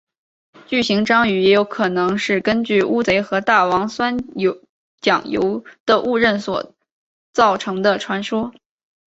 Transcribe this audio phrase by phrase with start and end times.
[0.65, 4.57] 巨型章鱼也有可能是根据巨乌贼和大王酸浆
[4.99, 6.73] 鱿的误认所
[7.31, 8.51] 造成的传说。